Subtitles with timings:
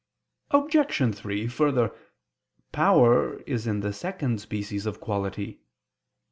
[0.49, 1.13] Obj.
[1.15, 1.95] 3: Further,
[2.71, 5.61] power is in the second species of quality.